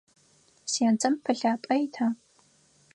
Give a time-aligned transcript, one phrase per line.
[0.73, 2.07] Сенцэм пылъапӏэ ита?